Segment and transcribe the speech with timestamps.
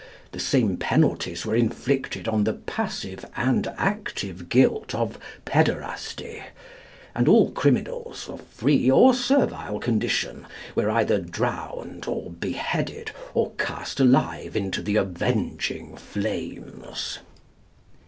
[0.31, 6.41] the same penalties were inflicted on the passive and active guilt of pæderasty;
[7.13, 13.99] and all criminals, of free or servile condition, were either drowned, or beheaded, or cast
[13.99, 17.19] alive into the avenging flames."